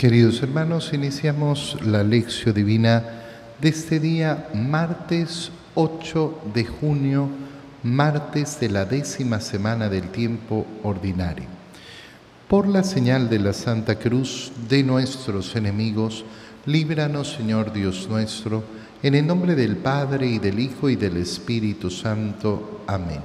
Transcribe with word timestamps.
Queridos 0.00 0.42
hermanos, 0.42 0.94
iniciamos 0.94 1.76
la 1.84 2.02
lección 2.02 2.54
divina 2.54 3.04
de 3.60 3.68
este 3.68 4.00
día, 4.00 4.48
martes 4.54 5.50
8 5.74 6.44
de 6.54 6.64
junio, 6.64 7.28
martes 7.82 8.58
de 8.60 8.70
la 8.70 8.86
décima 8.86 9.40
semana 9.40 9.90
del 9.90 10.08
tiempo 10.08 10.66
ordinario. 10.84 11.44
Por 12.48 12.66
la 12.66 12.82
señal 12.82 13.28
de 13.28 13.40
la 13.40 13.52
Santa 13.52 13.96
Cruz 13.96 14.50
de 14.70 14.82
nuestros 14.82 15.54
enemigos, 15.54 16.24
líbranos, 16.64 17.34
Señor 17.34 17.70
Dios 17.70 18.08
nuestro, 18.08 18.64
en 19.02 19.14
el 19.14 19.26
nombre 19.26 19.54
del 19.54 19.76
Padre 19.76 20.28
y 20.28 20.38
del 20.38 20.60
Hijo 20.60 20.88
y 20.88 20.96
del 20.96 21.18
Espíritu 21.18 21.90
Santo. 21.90 22.84
Amén. 22.86 23.20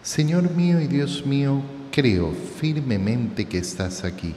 Señor 0.00 0.54
mío 0.54 0.80
y 0.80 0.86
Dios 0.86 1.26
mío, 1.26 1.60
creo 1.90 2.32
firmemente 2.60 3.46
que 3.46 3.58
estás 3.58 4.04
aquí, 4.04 4.36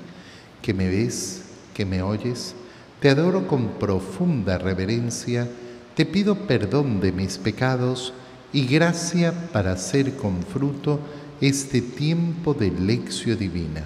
que 0.59 0.73
me 0.73 0.89
ves 0.89 1.40
que 1.73 1.85
me 1.85 2.01
oyes, 2.01 2.55
te 2.99 3.09
adoro 3.09 3.47
con 3.47 3.79
profunda 3.79 4.57
reverencia, 4.57 5.47
te 5.95 6.05
pido 6.05 6.35
perdón 6.47 6.99
de 6.99 7.11
mis 7.11 7.37
pecados 7.37 8.13
y 8.53 8.65
gracia 8.65 9.33
para 9.51 9.73
hacer 9.73 10.15
con 10.15 10.43
fruto 10.43 10.99
este 11.39 11.81
tiempo 11.81 12.53
de 12.53 12.71
lección 12.71 13.37
divina. 13.37 13.83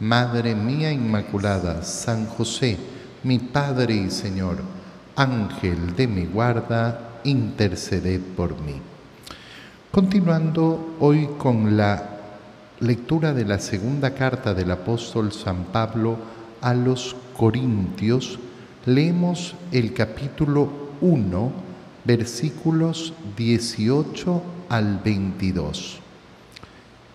Madre 0.00 0.54
mía 0.54 0.92
Inmaculada, 0.92 1.82
San 1.82 2.26
José, 2.26 2.76
mi 3.22 3.38
Padre 3.38 3.94
y 3.94 4.10
Señor, 4.10 4.58
Ángel 5.14 5.96
de 5.96 6.06
mi 6.06 6.26
guarda, 6.26 7.20
interceded 7.24 8.20
por 8.36 8.60
mí. 8.60 8.80
Continuando 9.90 10.96
hoy 11.00 11.28
con 11.38 11.76
la 11.76 12.10
lectura 12.80 13.32
de 13.32 13.46
la 13.46 13.58
segunda 13.58 14.12
carta 14.12 14.52
del 14.52 14.70
apóstol 14.70 15.32
San 15.32 15.64
Pablo, 15.64 16.18
a 16.66 16.74
los 16.74 17.14
Corintios, 17.36 18.40
leemos 18.86 19.54
el 19.70 19.92
capítulo 19.92 20.68
1, 21.00 21.52
versículos 22.04 23.12
18 23.36 24.42
al 24.68 24.98
22. 24.98 26.00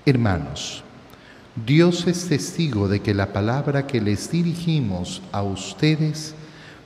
Hermanos, 0.05 0.85
Dios 1.65 2.07
es 2.07 2.29
testigo 2.29 2.87
de 2.87 3.01
que 3.01 3.13
la 3.13 3.33
palabra 3.33 3.87
que 3.87 3.99
les 3.99 4.31
dirigimos 4.31 5.21
a 5.33 5.43
ustedes 5.43 6.33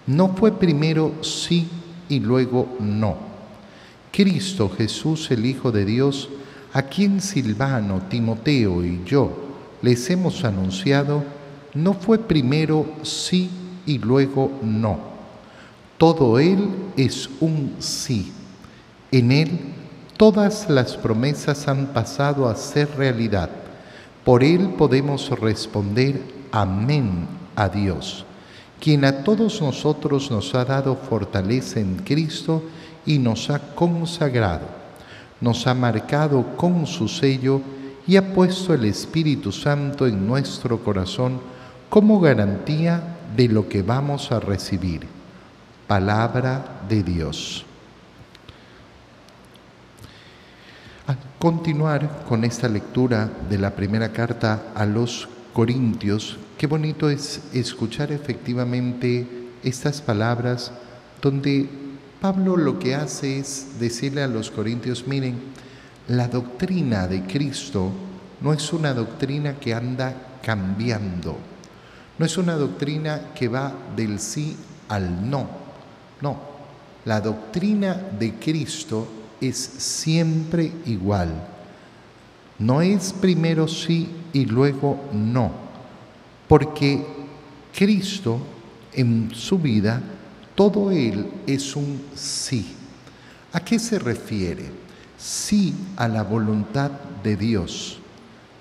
no 0.07 0.29
fue 0.29 0.51
primero 0.57 1.13
sí 1.21 1.67
y 2.09 2.19
luego 2.19 2.75
no. 2.79 3.15
Cristo 4.11 4.71
Jesús, 4.75 5.29
el 5.29 5.45
Hijo 5.45 5.71
de 5.71 5.85
Dios, 5.85 6.29
a 6.73 6.81
quien 6.81 7.21
Silvano, 7.21 8.01
Timoteo 8.09 8.83
y 8.83 9.03
yo 9.05 9.31
les 9.83 10.09
hemos 10.09 10.43
anunciado, 10.43 11.44
no 11.75 11.93
fue 11.93 12.17
primero 12.17 12.85
sí 13.03 13.49
y 13.85 13.99
luego 13.99 14.51
no. 14.63 14.97
Todo 15.97 16.39
Él 16.39 16.69
es 16.97 17.29
un 17.39 17.75
sí. 17.79 18.33
En 19.11 19.31
Él 19.31 19.59
todas 20.17 20.69
las 20.69 20.95
promesas 20.95 21.67
han 21.67 21.87
pasado 21.87 22.47
a 22.47 22.55
ser 22.55 22.89
realidad. 22.97 23.49
Por 24.23 24.43
Él 24.43 24.69
podemos 24.77 25.29
responder 25.39 26.21
amén 26.51 27.27
a 27.55 27.69
Dios, 27.69 28.25
quien 28.79 29.05
a 29.05 29.23
todos 29.23 29.61
nosotros 29.61 30.31
nos 30.31 30.55
ha 30.55 30.65
dado 30.65 30.95
fortaleza 30.95 31.79
en 31.79 31.97
Cristo 31.97 32.63
y 33.05 33.19
nos 33.19 33.49
ha 33.49 33.59
consagrado, 33.75 34.65
nos 35.39 35.67
ha 35.67 35.73
marcado 35.73 36.55
con 36.57 36.87
su 36.87 37.07
sello 37.07 37.61
y 38.07 38.15
ha 38.15 38.33
puesto 38.33 38.73
el 38.73 38.85
Espíritu 38.85 39.51
Santo 39.51 40.07
en 40.07 40.25
nuestro 40.25 40.83
corazón 40.83 41.54
como 41.95 42.19
garantía 42.19 43.01
de 43.37 43.47
lo 43.47 43.69
que 43.69 43.81
vamos 43.81 44.29
a 44.33 44.41
recibir. 44.41 45.07
Palabra 45.87 46.81
de 46.89 47.03
Dios. 47.03 47.65
Al 51.07 51.17
continuar 51.39 52.25
con 52.27 52.43
esta 52.43 52.67
lectura 52.67 53.31
de 53.49 53.57
la 53.57 53.77
primera 53.77 54.11
carta 54.11 54.73
a 54.75 54.85
los 54.85 55.29
Corintios, 55.53 56.37
qué 56.57 56.67
bonito 56.67 57.09
es 57.09 57.43
escuchar 57.53 58.11
efectivamente 58.11 59.25
estas 59.63 60.01
palabras 60.01 60.73
donde 61.21 61.69
Pablo 62.19 62.57
lo 62.57 62.77
que 62.77 62.93
hace 62.93 63.39
es 63.39 63.79
decirle 63.79 64.21
a 64.21 64.27
los 64.27 64.51
Corintios, 64.51 65.07
miren, 65.07 65.39
la 66.09 66.27
doctrina 66.27 67.07
de 67.07 67.23
Cristo 67.23 67.89
no 68.41 68.51
es 68.51 68.73
una 68.73 68.93
doctrina 68.93 69.55
que 69.55 69.73
anda 69.73 70.13
cambiando 70.43 71.54
no 72.17 72.25
es 72.25 72.37
una 72.37 72.55
doctrina 72.55 73.33
que 73.33 73.47
va 73.47 73.73
del 73.95 74.19
sí 74.19 74.55
al 74.89 75.29
no. 75.29 75.47
No, 76.21 76.37
la 77.05 77.21
doctrina 77.21 77.93
de 77.93 78.35
Cristo 78.35 79.07
es 79.41 79.57
siempre 79.57 80.71
igual. 80.85 81.29
No 82.57 82.81
es 82.81 83.13
primero 83.13 83.67
sí 83.67 84.09
y 84.31 84.45
luego 84.45 85.09
no, 85.11 85.51
porque 86.47 87.05
Cristo 87.73 88.39
en 88.93 89.31
su 89.33 89.59
vida, 89.59 90.01
todo 90.55 90.91
Él 90.91 91.29
es 91.45 91.75
un 91.75 92.01
sí. 92.15 92.73
¿A 93.51 93.59
qué 93.59 93.77
se 93.77 93.99
refiere? 93.99 94.65
Sí 95.17 95.73
a 95.97 96.07
la 96.07 96.23
voluntad 96.23 96.91
de 97.23 97.35
Dios, 97.35 97.99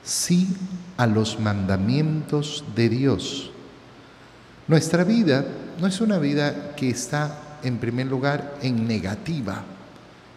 sí 0.04 0.48
a 0.96 1.06
los 1.06 1.40
mandamientos 1.40 2.64
de 2.76 2.88
Dios. 2.88 3.50
Nuestra 4.68 5.04
vida 5.04 5.44
no 5.80 5.86
es 5.86 6.00
una 6.00 6.18
vida 6.18 6.74
que 6.76 6.90
está 6.90 7.58
en 7.62 7.78
primer 7.78 8.06
lugar 8.06 8.58
en 8.62 8.86
negativa, 8.86 9.64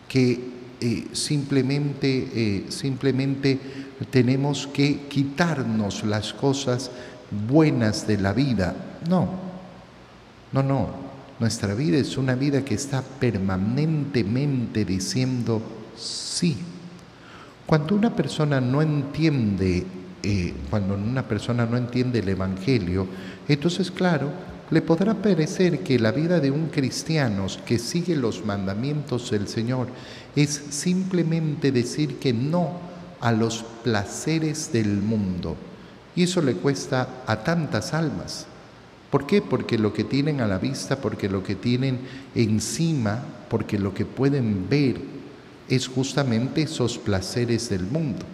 que 0.08 0.58
eh, 0.80 1.08
simplemente, 1.12 2.30
eh, 2.34 2.66
simplemente 2.70 3.60
tenemos 4.10 4.68
que 4.68 5.08
quitarnos 5.08 6.04
las 6.04 6.34
cosas 6.34 6.92
buenas 7.48 8.08
de 8.08 8.18
la 8.18 8.34
vida. 8.34 8.76
No, 9.10 9.30
no, 10.54 10.64
no. 10.64 11.08
Nuestra 11.40 11.76
vida 11.76 11.98
es 11.98 12.18
una 12.18 12.34
vida 12.34 12.66
que 12.66 12.74
está 12.74 13.02
permanentemente 13.02 14.86
diciendo 14.86 15.62
sí. 15.96 16.58
Cuando 17.68 17.96
una 17.96 18.16
persona 18.16 18.60
no 18.60 18.82
entiende 18.82 19.86
eh, 20.24 20.54
cuando 20.70 20.96
una 20.96 21.28
persona 21.28 21.66
no 21.66 21.78
entiende 21.78 22.20
el 22.20 22.30
Evangelio, 22.30 23.08
entonces 23.48 23.92
claro, 23.92 24.32
le 24.72 24.82
podrá 24.82 25.14
parecer 25.14 25.80
que 25.80 26.00
la 26.00 26.12
vida 26.12 26.40
de 26.40 26.50
un 26.50 26.68
cristiano 26.68 27.46
que 27.66 27.78
sigue 27.78 28.16
los 28.16 28.44
mandamientos 28.44 29.30
del 29.32 29.48
Señor 29.48 29.88
es 30.36 30.50
simplemente 30.70 31.72
decir 31.72 32.18
que 32.20 32.34
no 32.34 32.80
a 33.22 33.32
los 33.32 33.64
placeres 33.84 34.72
del 34.74 35.02
mundo. 35.02 35.56
Y 36.16 36.24
eso 36.24 36.42
le 36.42 36.56
cuesta 36.56 37.24
a 37.28 37.44
tantas 37.44 37.94
almas. 37.94 38.48
¿Por 39.12 39.28
qué? 39.28 39.42
Porque 39.42 39.78
lo 39.78 39.94
que 39.94 40.04
tienen 40.04 40.42
a 40.42 40.48
la 40.48 40.58
vista, 40.58 40.98
porque 40.98 41.30
lo 41.30 41.44
que 41.44 41.56
tienen 41.56 42.00
encima, 42.34 43.24
porque 43.50 43.80
lo 43.80 43.94
que 43.94 44.06
pueden 44.06 44.68
ver 44.68 45.17
es 45.70 45.88
justamente 45.88 46.64
esos 46.64 46.98
placeres 46.98 47.70
del 47.70 47.84
mundo. 47.84 48.26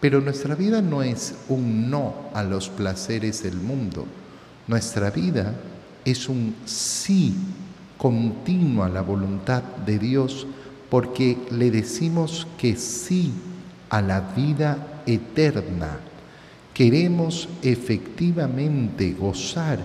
Pero 0.00 0.20
nuestra 0.20 0.54
vida 0.54 0.82
no 0.82 1.02
es 1.02 1.34
un 1.48 1.90
no 1.90 2.14
a 2.34 2.42
los 2.42 2.68
placeres 2.68 3.42
del 3.42 3.56
mundo. 3.56 4.06
Nuestra 4.66 5.10
vida 5.10 5.54
es 6.04 6.28
un 6.28 6.54
sí 6.66 7.34
continuo 7.96 8.84
a 8.84 8.88
la 8.88 9.00
voluntad 9.00 9.62
de 9.86 9.98
Dios 9.98 10.46
porque 10.90 11.38
le 11.50 11.70
decimos 11.70 12.46
que 12.58 12.76
sí 12.76 13.32
a 13.88 14.02
la 14.02 14.20
vida 14.20 15.02
eterna. 15.06 15.98
Queremos 16.74 17.48
efectivamente 17.62 19.12
gozar 19.12 19.78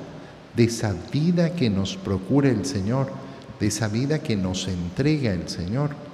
de 0.56 0.64
esa 0.66 0.94
vida 1.12 1.56
que 1.56 1.70
nos 1.70 1.96
procura 1.96 2.50
el 2.50 2.66
Señor, 2.66 3.12
de 3.60 3.68
esa 3.68 3.88
vida 3.88 4.20
que 4.20 4.36
nos 4.36 4.68
entrega 4.68 5.32
el 5.32 5.48
Señor. 5.48 6.09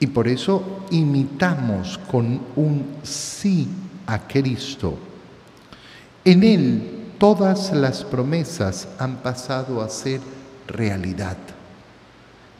Y 0.00 0.06
por 0.08 0.28
eso 0.28 0.84
imitamos 0.90 1.98
con 2.10 2.40
un 2.56 2.96
sí 3.02 3.68
a 4.06 4.26
Cristo. 4.26 4.98
En 6.24 6.42
Él 6.42 6.94
todas 7.18 7.72
las 7.72 8.04
promesas 8.04 8.88
han 8.98 9.16
pasado 9.16 9.80
a 9.80 9.88
ser 9.88 10.20
realidad. 10.66 11.36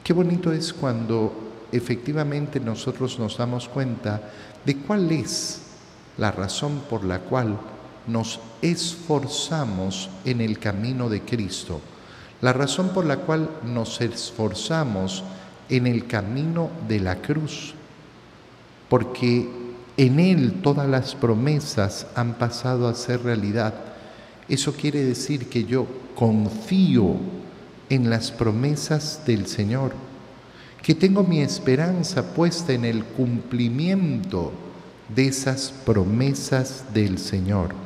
Qué 0.02 0.12
bonito 0.12 0.52
es 0.52 0.72
cuando 0.72 1.32
efectivamente 1.72 2.60
nosotros 2.60 3.18
nos 3.18 3.38
damos 3.38 3.68
cuenta 3.68 4.20
de 4.64 4.76
cuál 4.76 5.10
es 5.10 5.60
la 6.18 6.30
razón 6.30 6.82
por 6.88 7.04
la 7.04 7.20
cual 7.20 7.58
nos 8.06 8.38
esforzamos 8.62 10.10
en 10.24 10.40
el 10.40 10.58
camino 10.58 11.08
de 11.08 11.22
Cristo, 11.22 11.80
la 12.40 12.52
razón 12.52 12.90
por 12.90 13.06
la 13.06 13.18
cual 13.18 13.48
nos 13.64 14.00
esforzamos 14.00 15.24
en 15.68 15.86
el 15.86 16.06
camino 16.06 16.70
de 16.88 17.00
la 17.00 17.16
cruz, 17.16 17.74
porque 18.88 19.48
en 19.96 20.20
Él 20.20 20.60
todas 20.62 20.88
las 20.88 21.14
promesas 21.14 22.06
han 22.14 22.34
pasado 22.34 22.88
a 22.88 22.94
ser 22.94 23.22
realidad. 23.22 23.74
Eso 24.48 24.72
quiere 24.74 25.04
decir 25.04 25.48
que 25.48 25.64
yo 25.64 25.86
confío 26.14 27.16
en 27.88 28.10
las 28.10 28.30
promesas 28.30 29.22
del 29.26 29.46
Señor, 29.46 29.92
que 30.82 30.94
tengo 30.94 31.22
mi 31.22 31.40
esperanza 31.40 32.34
puesta 32.34 32.72
en 32.72 32.84
el 32.84 33.04
cumplimiento 33.04 34.52
de 35.14 35.28
esas 35.28 35.72
promesas 35.84 36.84
del 36.92 37.18
Señor. 37.18 37.83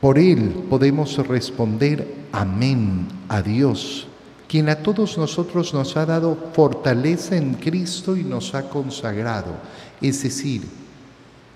Por 0.00 0.18
Él 0.18 0.64
podemos 0.70 1.16
responder 1.26 2.26
amén 2.32 3.06
a 3.28 3.42
Dios, 3.42 4.06
quien 4.48 4.68
a 4.68 4.76
todos 4.76 5.18
nosotros 5.18 5.74
nos 5.74 5.96
ha 5.96 6.06
dado 6.06 6.36
fortaleza 6.54 7.36
en 7.36 7.54
Cristo 7.54 8.16
y 8.16 8.24
nos 8.24 8.54
ha 8.54 8.68
consagrado. 8.70 9.52
Es 10.00 10.22
decir, 10.22 10.62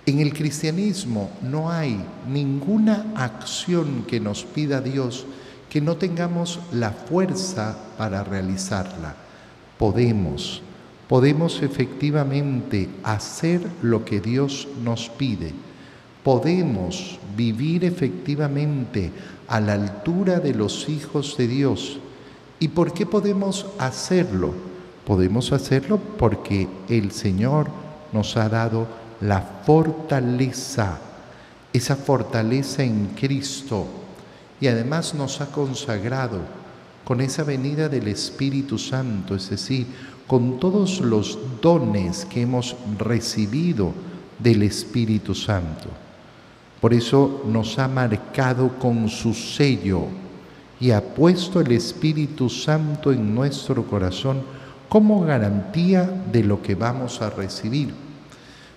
en 0.07 0.21
el 0.21 0.35
cristianismo 0.35 1.31
no 1.41 1.71
hay 1.71 1.99
ninguna 2.31 3.07
acción 3.17 4.05
que 4.07 4.21
nos 4.21 4.45
pida 4.45 4.83
Dios 4.83 5.27
que 5.71 5.81
no 5.81 5.97
tengamos 5.97 6.61
la 6.73 6.93
fuerza 6.93 7.77
para 7.99 8.23
realizarla. 8.23 9.17
Podemos, 9.77 10.63
podemos 11.09 11.63
efectivamente 11.63 12.89
hacer 13.03 13.61
lo 13.83 14.05
que 14.05 14.21
Dios 14.21 14.69
nos 14.85 15.09
pide. 15.09 15.53
Podemos 16.25 17.19
vivir 17.37 17.85
efectivamente 17.85 19.13
a 19.47 19.61
la 19.61 19.75
altura 19.75 20.41
de 20.41 20.55
los 20.55 20.89
hijos 20.89 21.37
de 21.37 21.47
Dios. 21.47 21.99
¿Y 22.59 22.69
por 22.69 22.95
qué 22.95 23.05
podemos 23.05 23.67
hacerlo? 23.79 24.55
Podemos 25.07 25.53
hacerlo 25.53 26.01
porque 26.19 26.67
el 26.89 27.13
Señor 27.13 27.69
nos 28.13 28.39
ha 28.39 28.49
dado 28.49 28.87
la 29.21 29.43
fortaleza, 29.43 30.99
esa 31.75 31.95
fortaleza 31.95 32.83
en 32.83 33.09
Cristo, 33.09 33.87
y 34.61 34.69
además 34.69 35.15
nos 35.15 35.43
ha 35.43 35.47
consagrado 35.53 36.41
con 37.05 37.21
esa 37.21 37.45
venida 37.45 37.91
del 37.91 38.09
Espíritu 38.09 38.79
Santo, 38.79 39.35
es 39.35 39.51
decir, 39.51 39.87
con 40.27 40.59
todos 40.59 41.01
los 41.01 41.39
dones 41.61 42.25
que 42.25 42.41
hemos 42.41 42.77
recibido 42.99 43.93
del 44.39 44.63
Espíritu 44.63 45.35
Santo. 45.35 46.04
Por 46.85 46.93
eso 46.93 47.41
nos 47.47 47.79
ha 47.79 47.89
marcado 47.89 48.79
con 48.79 49.09
su 49.09 49.33
sello 49.33 50.03
y 50.79 50.91
ha 50.91 51.01
puesto 51.01 51.63
el 51.63 51.73
Espíritu 51.73 52.51
Santo 52.51 53.11
en 53.11 53.35
nuestro 53.35 53.87
corazón 53.87 54.43
como 54.87 55.25
garantía 55.25 56.03
de 56.31 56.45
lo 56.45 56.61
que 56.61 56.75
vamos 56.75 57.23
a 57.23 57.31
recibir. 57.31 57.89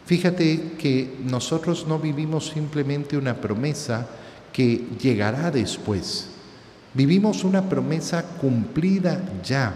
Fíjate 0.06 0.76
que 0.80 1.18
nosotros 1.26 1.86
no 1.86 2.00
vivimos 2.00 2.48
simplemente 2.48 3.18
una 3.18 3.36
promesa 3.36 4.08
que 4.54 4.88
llegará 5.02 5.52
después. 5.52 6.30
Vivimos 6.94 7.44
una 7.44 7.68
promesa 7.68 8.24
cumplida 8.24 9.22
ya. 9.44 9.74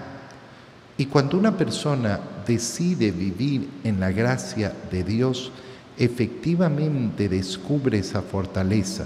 Y 0.97 1.07
cuando 1.07 1.37
una 1.37 1.57
persona 1.57 2.17
decide 2.47 3.11
vivir 3.11 3.69
en 3.83 3.99
la 3.99 4.13
gracia 4.13 4.73
de 4.89 5.03
Dios, 5.03 5.51
efectivamente 5.97 7.29
descubre 7.29 7.99
esa 7.99 8.21
fortaleza. 8.21 9.05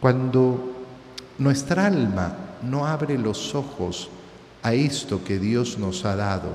Cuando 0.00 0.84
nuestra 1.38 1.86
alma 1.86 2.34
no 2.62 2.86
abre 2.86 3.18
los 3.18 3.54
ojos 3.54 4.08
a 4.62 4.74
esto 4.74 5.24
que 5.24 5.38
Dios 5.38 5.78
nos 5.78 6.04
ha 6.04 6.16
dado, 6.16 6.52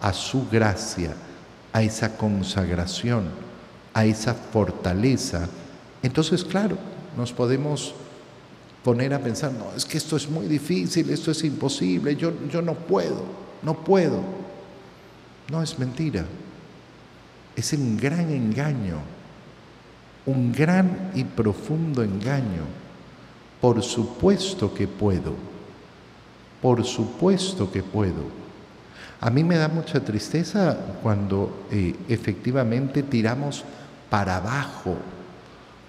a 0.00 0.12
su 0.12 0.46
gracia, 0.48 1.14
a 1.72 1.82
esa 1.82 2.16
consagración, 2.16 3.24
a 3.94 4.04
esa 4.04 4.34
fortaleza, 4.34 5.48
entonces 6.02 6.44
claro, 6.44 6.76
nos 7.16 7.32
podemos 7.32 7.94
poner 8.84 9.14
a 9.14 9.18
pensar, 9.18 9.52
no, 9.52 9.74
es 9.74 9.84
que 9.84 9.98
esto 9.98 10.16
es 10.16 10.28
muy 10.28 10.46
difícil, 10.46 11.10
esto 11.10 11.30
es 11.30 11.42
imposible, 11.44 12.14
yo, 12.14 12.32
yo 12.50 12.62
no 12.62 12.74
puedo, 12.74 13.22
no 13.62 13.74
puedo. 13.74 14.20
No 15.50 15.62
es 15.62 15.78
mentira 15.78 16.24
es 17.56 17.72
un 17.72 17.96
gran 17.96 18.30
engaño, 18.30 18.98
un 20.26 20.52
gran 20.52 21.10
y 21.14 21.24
profundo 21.24 22.02
engaño. 22.02 22.64
Por 23.60 23.82
supuesto 23.82 24.72
que 24.74 24.86
puedo, 24.86 25.34
por 26.60 26.84
supuesto 26.84 27.72
que 27.72 27.82
puedo. 27.82 28.46
A 29.20 29.30
mí 29.30 29.42
me 29.42 29.56
da 29.56 29.68
mucha 29.68 30.00
tristeza 30.00 30.76
cuando 31.02 31.66
eh, 31.70 31.96
efectivamente 32.08 33.02
tiramos 33.02 33.64
para 34.10 34.36
abajo 34.36 34.96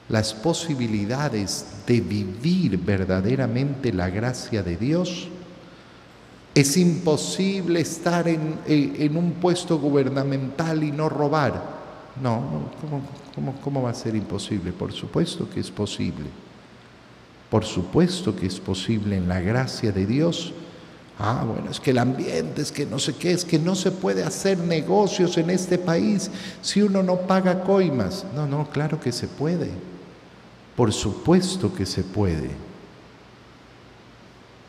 las 0.08 0.34
posibilidades 0.34 1.66
de 1.86 2.00
vivir 2.00 2.80
verdaderamente 2.80 3.92
la 3.92 4.10
gracia 4.10 4.64
de 4.64 4.78
Dios 4.78 5.28
es 6.60 6.76
imposible 6.76 7.82
estar 7.82 8.28
en, 8.28 9.16
un 9.16 9.34
puesto 9.34 9.78
gubernamental 9.78 10.84
y 10.84 10.92
no 10.92 11.08
robar. 11.08 11.78
No, 12.20 12.72
¿cómo, 13.36 13.54
cómo 13.64 13.84
va 13.84 13.92
a 13.92 13.94
ser 13.94 14.16
imposible? 14.16 14.72
Por 14.72 14.92
supuesto 14.92 15.48
que 15.48 15.60
es 15.60 15.70
posible. 15.70 16.26
Por 17.52 17.64
supuesto 17.64 18.36
que 18.36 18.48
es 18.48 18.60
posible 18.60 19.18
en 19.18 19.28
la 19.28 19.40
gracia 19.40 19.92
de 19.92 20.08
Dios. 20.08 20.52
Ah, 21.20 21.46
bueno, 21.48 21.70
es 21.70 21.80
que 21.80 21.92
el 21.92 22.00
ambiente, 22.00 22.64
es 22.64 22.72
que 22.72 22.88
no 22.88 22.98
sé 22.98 23.14
qué, 23.14 23.34
es 23.34 23.46
que 23.46 23.60
no 23.60 23.76
se 23.76 23.92
puede 23.92 24.24
hacer 24.24 24.58
negocios 24.58 25.38
en 25.38 25.52
este 25.52 25.78
país 25.78 26.32
si 26.64 26.82
uno 26.82 27.04
no 27.04 27.18
paga 27.18 27.62
coimas. 27.62 28.26
No, 28.34 28.48
no, 28.48 28.68
claro 28.72 29.00
que 29.00 29.12
se 29.12 29.28
puede. 29.28 29.70
Por 30.76 30.92
supuesto 30.92 31.72
que 31.76 31.86
se 31.86 32.04
puede. 32.04 32.67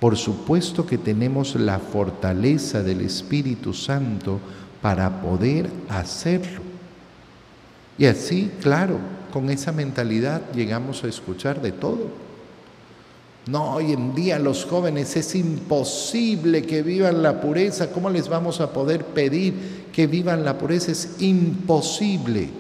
Por 0.01 0.17
supuesto 0.17 0.87
que 0.87 0.99
tenemos 0.99 1.57
la 1.57 1.79
fortaleza 1.79 2.83
del 2.83 3.01
Espíritu 3.01 3.75
Santo 3.75 4.39
para 4.81 5.21
poder 5.21 5.69
hacerlo. 5.89 6.61
Y 7.99 8.07
así, 8.07 8.51
claro, 8.61 8.99
con 9.33 9.51
esa 9.51 9.73
mentalidad 9.73 10.43
llegamos 10.55 11.03
a 11.03 11.09
escuchar 11.09 11.61
de 11.61 11.73
todo. 11.73 12.29
No, 13.49 13.75
hoy 13.75 13.93
en 13.93 14.15
día 14.15 14.39
los 14.39 14.67
jóvenes 14.67 15.17
es 15.17 15.35
imposible 15.35 16.63
que 16.63 16.83
vivan 16.83 17.23
la 17.23 17.41
pureza. 17.41 17.91
¿Cómo 17.91 18.11
les 18.11 18.29
vamos 18.29 18.61
a 18.61 18.73
poder 18.73 19.05
pedir 19.07 19.87
que 19.93 20.07
vivan 20.07 20.45
la 20.45 20.59
pureza? 20.59 20.93
Es 20.93 21.17
imposible. 21.21 22.51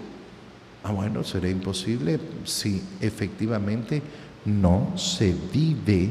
Ah, 0.82 0.92
bueno, 0.92 1.22
será 1.22 1.48
imposible 1.48 2.18
si 2.44 2.82
efectivamente 3.00 4.02
no 4.46 4.92
se 4.96 5.34
vive 5.52 6.08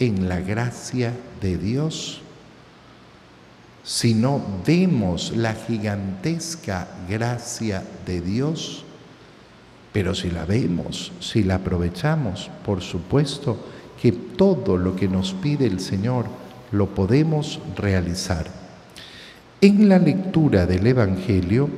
en 0.00 0.30
la 0.30 0.40
gracia 0.40 1.12
de 1.42 1.58
Dios, 1.58 2.22
si 3.84 4.14
no 4.14 4.42
vemos 4.66 5.36
la 5.36 5.52
gigantesca 5.54 6.88
gracia 7.08 7.84
de 8.06 8.22
Dios, 8.22 8.84
pero 9.92 10.14
si 10.14 10.30
la 10.30 10.46
vemos, 10.46 11.12
si 11.20 11.42
la 11.42 11.56
aprovechamos, 11.56 12.50
por 12.64 12.80
supuesto 12.80 13.58
que 14.00 14.12
todo 14.12 14.78
lo 14.78 14.96
que 14.96 15.06
nos 15.06 15.34
pide 15.34 15.66
el 15.66 15.80
Señor 15.80 16.26
lo 16.72 16.94
podemos 16.94 17.60
realizar. 17.76 18.46
En 19.60 19.88
la 19.88 19.98
lectura 19.98 20.64
del 20.64 20.86
Evangelio, 20.86 21.68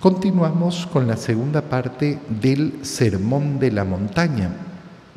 continuamos 0.00 0.86
con 0.86 1.06
la 1.06 1.18
segunda 1.18 1.60
parte 1.60 2.18
del 2.28 2.78
Sermón 2.82 3.58
de 3.58 3.72
la 3.72 3.84
Montaña 3.84 4.67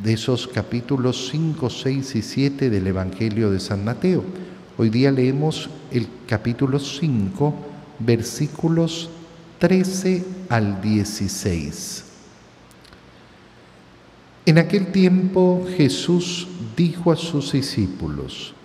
de 0.03 0.13
esos 0.13 0.48
capítulos 0.48 1.29
5, 1.31 1.70
6 1.70 2.15
y 2.15 2.22
7 2.22 2.70
del 2.70 2.88
Evangelio 2.88 3.51
de 3.51 3.60
San 3.60 3.86
Mateo. 3.86 4.24
Hoy 4.77 4.89
día 4.89 5.12
leemos 5.12 5.70
el 5.91 6.08
capítulo 6.27 6.79
5, 6.79 7.53
versículos 8.00 9.10
13 9.60 10.25
al 10.50 10.81
16. 10.81 12.05
En 14.48 14.58
aquel 14.58 14.91
tiempo 14.91 15.67
Jesús 15.77 16.48
dijo 16.75 17.12
a 17.12 17.15
sus 17.15 17.51
discípulos, 17.51 18.55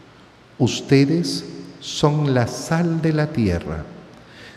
ustedes 0.59 1.45
son 1.81 2.33
la 2.33 2.47
sal 2.47 3.03
de 3.03 3.13
la 3.13 3.27
tierra. 3.27 3.85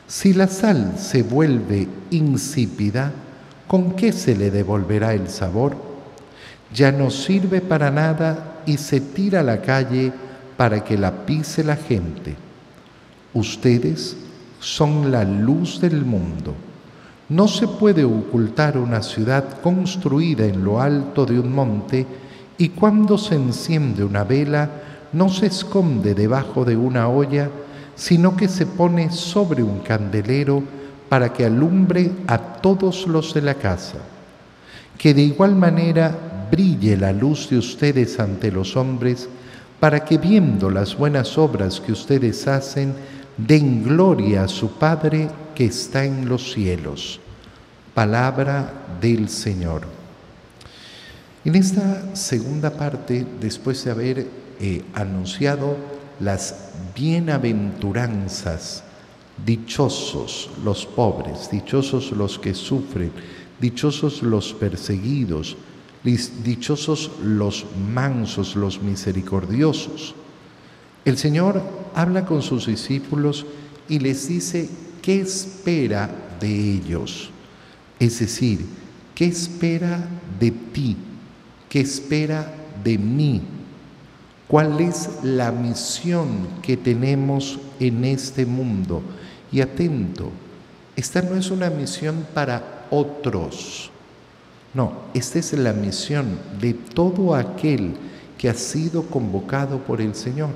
Si 0.07 0.33
la 0.33 0.47
sal 0.47 0.93
se 0.97 1.23
vuelve 1.23 1.89
insípida, 2.09 3.11
¿con 3.67 3.97
qué 3.97 4.13
se 4.13 4.37
le 4.37 4.49
devolverá 4.49 5.13
el 5.13 5.27
sabor? 5.27 5.88
Ya 6.73 6.91
no 6.91 7.09
sirve 7.09 7.61
para 7.61 7.91
nada 7.91 8.61
y 8.65 8.77
se 8.77 9.01
tira 9.01 9.39
a 9.39 9.43
la 9.43 9.61
calle 9.61 10.11
para 10.57 10.83
que 10.83 10.97
la 10.97 11.25
pise 11.25 11.63
la 11.63 11.75
gente. 11.75 12.35
Ustedes 13.33 14.17
son 14.59 15.11
la 15.11 15.23
luz 15.23 15.79
del 15.79 16.05
mundo. 16.05 16.53
No 17.29 17.47
se 17.47 17.67
puede 17.67 18.03
ocultar 18.03 18.77
una 18.77 19.01
ciudad 19.01 19.61
construida 19.61 20.45
en 20.45 20.63
lo 20.63 20.81
alto 20.81 21.25
de 21.25 21.39
un 21.39 21.51
monte 21.53 22.05
y 22.57 22.69
cuando 22.69 23.17
se 23.17 23.35
enciende 23.35 24.03
una 24.03 24.23
vela 24.23 24.69
no 25.13 25.29
se 25.29 25.47
esconde 25.47 26.13
debajo 26.13 26.65
de 26.65 26.75
una 26.75 27.07
olla, 27.07 27.49
sino 27.95 28.35
que 28.35 28.47
se 28.47 28.65
pone 28.65 29.11
sobre 29.11 29.63
un 29.63 29.79
candelero 29.79 30.63
para 31.07 31.33
que 31.33 31.45
alumbre 31.45 32.11
a 32.27 32.37
todos 32.37 33.07
los 33.07 33.33
de 33.33 33.41
la 33.41 33.55
casa. 33.55 33.97
Que 34.97 35.13
de 35.13 35.21
igual 35.21 35.55
manera 35.55 36.28
brille 36.49 36.97
la 36.97 37.11
luz 37.11 37.49
de 37.49 37.57
ustedes 37.57 38.19
ante 38.19 38.51
los 38.51 38.75
hombres, 38.75 39.29
para 39.79 40.03
que 40.03 40.17
viendo 40.17 40.69
las 40.69 40.97
buenas 40.97 41.37
obras 41.37 41.79
que 41.79 41.91
ustedes 41.91 42.47
hacen, 42.47 42.93
den 43.37 43.83
gloria 43.83 44.43
a 44.43 44.47
su 44.47 44.71
Padre 44.71 45.29
que 45.55 45.65
está 45.65 46.03
en 46.03 46.27
los 46.27 46.51
cielos. 46.51 47.19
Palabra 47.93 48.71
del 48.99 49.29
Señor. 49.29 49.83
En 51.45 51.55
esta 51.55 52.15
segunda 52.15 52.71
parte, 52.71 53.25
después 53.39 53.83
de 53.85 53.91
haber 53.91 54.27
eh, 54.59 54.83
anunciado 54.93 55.77
las 56.19 56.71
bienaventuranzas, 56.93 58.83
dichosos 59.45 60.49
los 60.65 60.85
pobres, 60.85 61.49
dichosos 61.49 62.11
los 62.11 62.37
que 62.37 62.53
sufren, 62.53 63.11
dichosos 63.59 64.21
los 64.21 64.53
perseguidos, 64.53 65.55
dichosos 66.03 67.11
los 67.23 67.65
mansos, 67.93 68.55
los 68.55 68.81
misericordiosos. 68.81 70.15
El 71.05 71.17
Señor 71.17 71.61
habla 71.93 72.25
con 72.25 72.41
sus 72.41 72.67
discípulos 72.67 73.45
y 73.87 73.99
les 73.99 74.27
dice 74.27 74.69
qué 75.01 75.21
espera 75.21 76.09
de 76.39 76.73
ellos. 76.73 77.31
Es 77.99 78.19
decir, 78.19 78.65
qué 79.15 79.25
espera 79.25 80.07
de 80.39 80.51
ti, 80.51 80.95
qué 81.67 81.81
espera 81.81 82.53
de 82.83 82.97
mí, 82.97 83.41
cuál 84.47 84.79
es 84.79 85.09
la 85.23 85.51
misión 85.51 86.47
que 86.61 86.77
tenemos 86.77 87.59
en 87.79 88.05
este 88.05 88.45
mundo. 88.45 89.01
Y 89.51 89.61
atento, 89.61 90.31
esta 90.95 91.21
no 91.21 91.35
es 91.35 91.51
una 91.51 91.69
misión 91.69 92.25
para 92.33 92.87
otros. 92.89 93.91
No, 94.73 94.93
esta 95.13 95.39
es 95.39 95.53
la 95.53 95.73
misión 95.73 96.37
de 96.59 96.73
todo 96.73 97.33
aquel 97.33 97.93
que 98.37 98.49
ha 98.49 98.53
sido 98.53 99.03
convocado 99.03 99.79
por 99.79 99.99
el 99.99 100.13
Señor. 100.15 100.51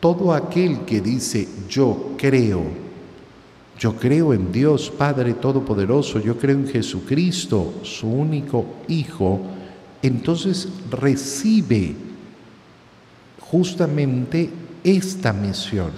Todo 0.00 0.32
aquel 0.32 0.84
que 0.84 1.00
dice, 1.00 1.48
yo 1.68 2.12
creo, 2.16 2.62
yo 3.78 3.96
creo 3.96 4.34
en 4.34 4.52
Dios 4.52 4.90
Padre 4.90 5.34
Todopoderoso, 5.34 6.20
yo 6.20 6.36
creo 6.38 6.56
en 6.56 6.68
Jesucristo, 6.68 7.74
su 7.82 8.08
único 8.08 8.64
Hijo, 8.88 9.40
entonces 10.02 10.68
recibe 10.90 11.96
justamente 13.40 14.50
esta 14.84 15.32
misión. 15.32 15.90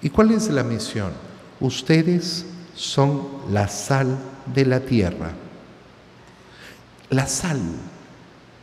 ¿Y 0.00 0.08
cuál 0.08 0.30
es 0.30 0.48
la 0.48 0.62
misión? 0.62 1.12
Ustedes 1.60 2.46
son 2.74 3.22
la 3.52 3.68
sal 3.68 4.16
de 4.54 4.64
la 4.64 4.80
tierra. 4.80 5.34
La 7.10 7.26
sal. 7.26 7.60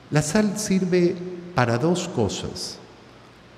La 0.09 0.21
sal 0.21 0.57
sirve 0.57 1.15
para 1.53 1.77
dos 1.77 2.07
cosas, 2.07 2.77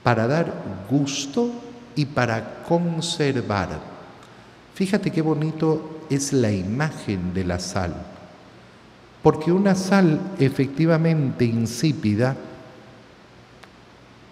para 0.01 0.25
dar 0.25 0.51
gusto 0.89 1.51
y 1.95 2.05
para 2.05 2.63
conservar. 2.63 3.69
Fíjate 4.73 5.11
qué 5.11 5.21
bonito 5.21 5.99
es 6.09 6.33
la 6.33 6.51
imagen 6.51 7.33
de 7.33 7.43
la 7.43 7.59
sal, 7.59 7.93
porque 9.21 9.51
una 9.51 9.75
sal 9.75 10.19
efectivamente 10.39 11.45
insípida, 11.45 12.35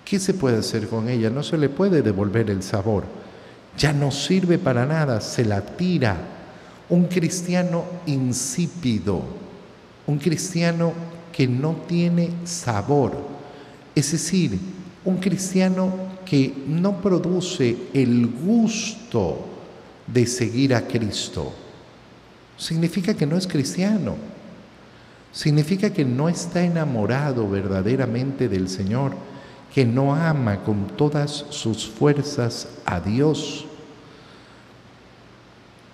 ¿qué 0.06 0.18
se 0.20 0.34
puede 0.34 0.58
hacer 0.58 0.88
con 0.88 1.08
ella? 1.08 1.30
No 1.30 1.44
se 1.44 1.58
le 1.58 1.70
puede 1.70 2.02
devolver 2.02 2.50
el 2.50 2.64
sabor, 2.64 3.04
ya 3.78 3.94
no 3.94 4.10
sirve 4.10 4.58
para 4.58 4.88
nada, 4.88 5.22
se 5.22 5.46
la 5.46 5.62
tira. 5.62 6.18
Un 6.90 7.08
cristiano 7.08 7.84
insípido, 8.06 9.22
un 10.08 10.18
cristiano 10.18 10.94
que 11.32 11.48
no 11.48 11.76
tiene 11.88 12.32
sabor, 12.46 13.16
es 13.94 14.12
decir, 14.12 14.58
un 15.06 15.18
cristiano 15.18 15.94
que 16.26 16.54
no 16.68 17.02
produce 17.02 17.78
el 17.94 18.28
gusto 18.28 19.46
de 20.08 20.26
seguir 20.26 20.74
a 20.74 20.88
Cristo. 20.88 21.54
Significa 22.58 23.14
que 23.14 23.26
no 23.26 23.38
es 23.38 23.46
cristiano, 23.46 24.16
significa 25.32 25.92
que 25.92 26.04
no 26.04 26.28
está 26.28 26.64
enamorado 26.64 27.48
verdaderamente 27.48 28.50
del 28.50 28.68
Señor, 28.68 29.14
que 29.74 29.86
no 29.86 30.16
ama 30.16 30.64
con 30.64 30.88
todas 30.88 31.46
sus 31.50 31.86
fuerzas 31.86 32.68
a 32.86 33.00
Dios. 33.00 33.66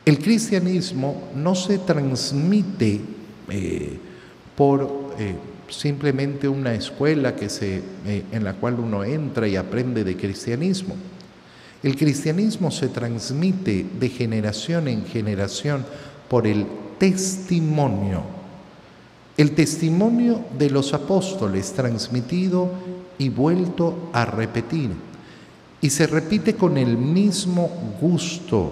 El 0.06 0.20
cristianismo 0.20 1.30
no 1.36 1.56
se 1.56 1.80
transmite 1.80 3.02
eh, 3.50 3.98
por 4.56 5.16
eh, 5.20 5.36
simplemente 5.70 6.48
una 6.48 6.74
escuela 6.74 7.36
que 7.36 7.50
se, 7.50 7.82
eh, 8.06 8.24
en 8.32 8.44
la 8.44 8.54
cual 8.54 8.80
uno 8.80 9.04
entra 9.04 9.48
y 9.48 9.56
aprende 9.56 10.04
de 10.04 10.16
cristianismo. 10.16 10.96
El 11.82 11.96
cristianismo 11.98 12.72
se 12.72 12.88
transmite 12.88 13.86
de 14.00 14.10
generación 14.10 14.88
en 14.88 15.06
generación 15.06 15.86
por 16.30 16.48
el 16.48 16.66
testimonio. 16.98 18.22
El 19.36 19.52
testimonio 19.52 20.46
de 20.58 20.70
los 20.70 20.94
apóstoles 20.94 21.74
transmitido 21.74 22.72
y 23.18 23.30
vuelto 23.30 24.10
a 24.14 24.26
repetir. 24.26 24.92
Y 25.82 25.90
se 25.90 26.08
repite 26.08 26.56
con 26.56 26.78
el 26.78 26.98
mismo 26.98 27.70
gusto, 28.00 28.72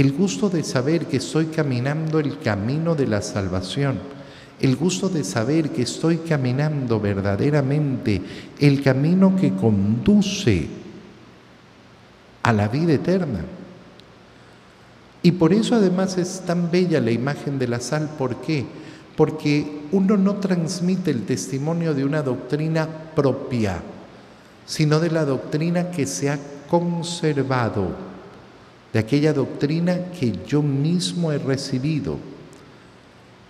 el 0.00 0.12
gusto 0.12 0.48
de 0.48 0.64
saber 0.64 1.06
que 1.06 1.18
estoy 1.18 1.46
caminando 1.46 2.18
el 2.18 2.38
camino 2.38 2.94
de 2.94 3.06
la 3.06 3.22
salvación 3.22 3.98
el 4.60 4.76
gusto 4.76 5.08
de 5.08 5.24
saber 5.24 5.70
que 5.70 5.82
estoy 5.82 6.18
caminando 6.18 7.00
verdaderamente 7.00 8.20
el 8.58 8.82
camino 8.82 9.34
que 9.34 9.54
conduce 9.54 10.68
a 12.42 12.52
la 12.52 12.68
vida 12.68 12.92
eterna. 12.92 13.40
Y 15.22 15.32
por 15.32 15.52
eso 15.52 15.74
además 15.74 16.18
es 16.18 16.42
tan 16.46 16.70
bella 16.70 17.00
la 17.00 17.10
imagen 17.10 17.58
de 17.58 17.68
la 17.68 17.80
sal. 17.80 18.10
¿Por 18.18 18.36
qué? 18.36 18.66
Porque 19.16 19.80
uno 19.92 20.16
no 20.16 20.36
transmite 20.36 21.10
el 21.10 21.24
testimonio 21.24 21.94
de 21.94 22.04
una 22.04 22.22
doctrina 22.22 22.86
propia, 23.14 23.80
sino 24.66 25.00
de 25.00 25.10
la 25.10 25.24
doctrina 25.24 25.90
que 25.90 26.06
se 26.06 26.30
ha 26.30 26.38
conservado, 26.68 27.88
de 28.92 28.98
aquella 28.98 29.32
doctrina 29.32 30.10
que 30.18 30.32
yo 30.46 30.62
mismo 30.62 31.32
he 31.32 31.38
recibido. 31.38 32.18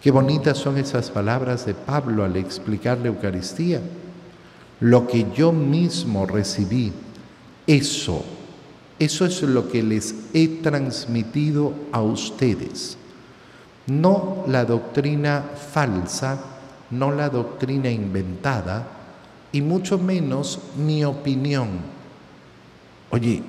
Qué 0.02 0.11
bonitas 0.11 0.59
son 0.59 0.78
esas 0.78 1.11
palabras 1.11 1.66
de 1.66 1.75
Pablo 1.75 2.25
al 2.25 2.37
explicar 2.37 2.99
la 2.99 3.09
Eucaristía. 3.09 3.80
Lo 4.80 5.06
que 5.06 5.26
yo 5.35 5.52
mismo 5.52 6.25
recibí, 6.26 6.92
eso, 7.66 8.25
eso 8.99 9.26
es 9.26 9.42
lo 9.42 9.68
que 9.68 9.82
les 9.82 10.14
he 10.32 10.49
transmitido 10.49 11.75
a 11.92 12.00
ustedes. 12.00 12.97
No 13.87 14.44
la 14.47 14.64
doctrina 14.64 15.44
falsa, 15.73 16.38
no 16.90 17.12
la 17.12 17.28
doctrina 17.28 17.90
inventada, 17.90 18.87
y 19.52 19.61
mucho 19.62 19.99
menos 19.99 20.61
mi 20.76 21.04
opinión. 21.04 21.68
Oye, 23.11 23.42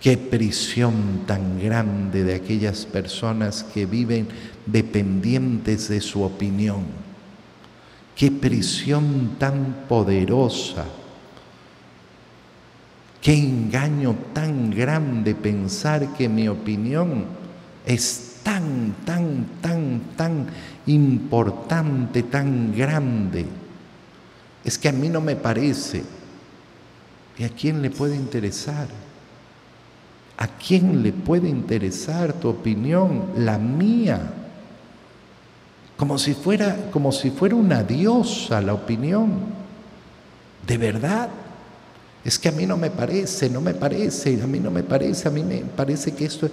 Qué 0.00 0.16
prisión 0.16 1.24
tan 1.26 1.60
grande 1.60 2.24
de 2.24 2.34
aquellas 2.34 2.86
personas 2.86 3.64
que 3.64 3.84
viven 3.84 4.28
dependientes 4.64 5.88
de 5.88 6.00
su 6.00 6.22
opinión. 6.22 6.84
Qué 8.16 8.30
prisión 8.30 9.36
tan 9.38 9.84
poderosa. 9.88 10.86
Qué 13.20 13.34
engaño 13.34 14.16
tan 14.32 14.70
grande 14.70 15.34
pensar 15.34 16.14
que 16.14 16.30
mi 16.30 16.48
opinión 16.48 17.26
es 17.84 18.36
tan, 18.42 18.94
tan, 19.04 19.46
tan, 19.60 20.00
tan 20.16 20.46
importante, 20.86 22.22
tan 22.22 22.74
grande. 22.74 23.44
Es 24.64 24.78
que 24.78 24.88
a 24.88 24.92
mí 24.92 25.10
no 25.10 25.20
me 25.20 25.36
parece. 25.36 26.02
¿Y 27.36 27.44
a 27.44 27.50
quién 27.50 27.82
le 27.82 27.90
puede 27.90 28.16
interesar? 28.16 28.88
¿A 30.40 30.46
quién 30.46 31.02
le 31.02 31.12
puede 31.12 31.50
interesar 31.50 32.32
tu 32.32 32.48
opinión? 32.48 33.26
La 33.36 33.58
mía. 33.58 34.18
Como 35.98 36.16
si 36.16 36.32
fuera, 36.32 36.90
como 36.90 37.12
si 37.12 37.30
fuera 37.30 37.54
una 37.54 37.82
diosa 37.82 38.62
la 38.62 38.72
opinión. 38.72 39.32
De 40.66 40.78
verdad. 40.78 41.28
Es 42.24 42.38
que 42.38 42.48
a 42.48 42.52
mí 42.52 42.64
no 42.64 42.78
me 42.78 42.90
parece, 42.90 43.50
no 43.50 43.60
me 43.60 43.74
parece, 43.74 44.42
a 44.42 44.46
mí 44.46 44.60
no 44.60 44.70
me 44.70 44.82
parece, 44.82 45.28
a 45.28 45.30
mí 45.30 45.42
me 45.42 45.58
parece 45.58 46.14
que 46.14 46.24
esto 46.24 46.46
es... 46.46 46.52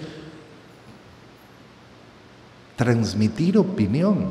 Transmitir 2.76 3.58
opinión. 3.58 4.28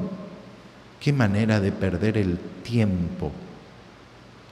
Qué 1.01 1.15
manera 1.15 1.61
de 1.61 1.73
perder 1.73 2.19
el 2.19 2.39
tiempo. 2.63 3.33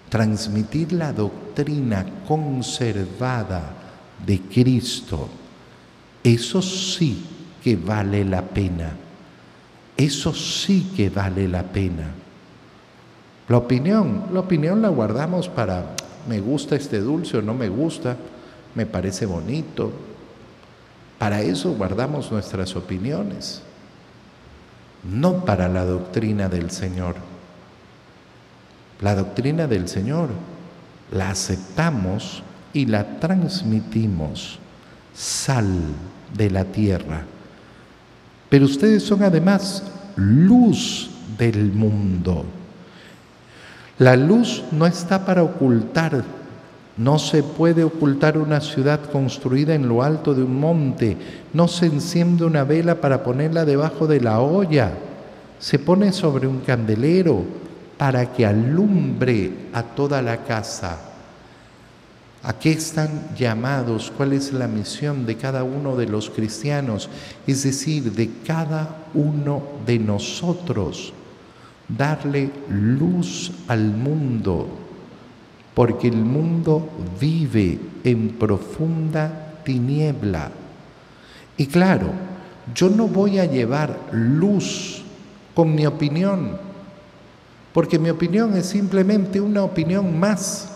Transmitir 0.08 0.94
la 0.94 1.12
doctrina 1.12 2.06
conservada 2.26 3.83
de 4.26 4.40
Cristo. 4.40 5.28
Eso 6.22 6.60
sí 6.62 7.24
que 7.62 7.76
vale 7.76 8.24
la 8.24 8.42
pena. 8.42 8.92
Eso 9.96 10.34
sí 10.34 10.92
que 10.96 11.10
vale 11.10 11.48
la 11.48 11.62
pena. 11.62 12.12
La 13.48 13.58
opinión, 13.58 14.26
la 14.32 14.40
opinión 14.40 14.80
la 14.80 14.88
guardamos 14.88 15.48
para 15.48 15.94
me 16.28 16.40
gusta 16.40 16.76
este 16.76 17.00
dulce 17.00 17.38
o 17.38 17.42
no 17.42 17.54
me 17.54 17.68
gusta, 17.68 18.16
me 18.74 18.86
parece 18.86 19.26
bonito. 19.26 19.92
Para 21.18 21.42
eso 21.42 21.72
guardamos 21.74 22.30
nuestras 22.32 22.74
opiniones, 22.76 23.62
no 25.04 25.44
para 25.44 25.68
la 25.68 25.84
doctrina 25.84 26.48
del 26.48 26.70
Señor. 26.70 27.16
La 29.00 29.14
doctrina 29.14 29.66
del 29.66 29.88
Señor 29.88 30.30
la 31.12 31.30
aceptamos 31.30 32.42
y 32.74 32.86
la 32.86 33.18
transmitimos, 33.20 34.58
sal 35.14 35.66
de 36.36 36.50
la 36.50 36.64
tierra. 36.64 37.22
Pero 38.50 38.66
ustedes 38.66 39.02
son 39.02 39.22
además 39.22 39.84
luz 40.16 41.10
del 41.38 41.72
mundo. 41.72 42.44
La 43.98 44.16
luz 44.16 44.64
no 44.72 44.86
está 44.86 45.24
para 45.24 45.44
ocultar, 45.44 46.24
no 46.96 47.18
se 47.18 47.44
puede 47.44 47.84
ocultar 47.84 48.36
una 48.38 48.60
ciudad 48.60 49.00
construida 49.10 49.74
en 49.74 49.88
lo 49.88 50.02
alto 50.02 50.34
de 50.34 50.42
un 50.42 50.58
monte, 50.58 51.16
no 51.52 51.68
se 51.68 51.86
enciende 51.86 52.44
una 52.44 52.64
vela 52.64 53.00
para 53.00 53.22
ponerla 53.22 53.64
debajo 53.64 54.08
de 54.08 54.20
la 54.20 54.40
olla, 54.40 54.92
se 55.60 55.78
pone 55.78 56.12
sobre 56.12 56.48
un 56.48 56.60
candelero 56.60 57.44
para 57.96 58.32
que 58.32 58.44
alumbre 58.44 59.52
a 59.72 59.82
toda 59.82 60.20
la 60.20 60.38
casa. 60.38 61.13
¿A 62.44 62.52
qué 62.52 62.72
están 62.72 63.34
llamados? 63.34 64.12
¿Cuál 64.14 64.34
es 64.34 64.52
la 64.52 64.68
misión 64.68 65.24
de 65.24 65.36
cada 65.36 65.64
uno 65.64 65.96
de 65.96 66.06
los 66.06 66.28
cristianos? 66.28 67.08
Es 67.46 67.62
decir, 67.62 68.12
de 68.12 68.30
cada 68.46 69.06
uno 69.14 69.62
de 69.86 69.98
nosotros 69.98 71.14
darle 71.88 72.50
luz 72.68 73.50
al 73.66 73.84
mundo, 73.84 74.68
porque 75.74 76.08
el 76.08 76.16
mundo 76.16 76.86
vive 77.18 77.80
en 78.04 78.30
profunda 78.38 79.54
tiniebla. 79.64 80.50
Y 81.56 81.66
claro, 81.66 82.08
yo 82.74 82.90
no 82.90 83.08
voy 83.08 83.38
a 83.38 83.46
llevar 83.46 83.98
luz 84.12 85.02
con 85.54 85.74
mi 85.74 85.86
opinión, 85.86 86.58
porque 87.72 87.98
mi 87.98 88.10
opinión 88.10 88.54
es 88.54 88.66
simplemente 88.66 89.40
una 89.40 89.62
opinión 89.62 90.20
más. 90.20 90.73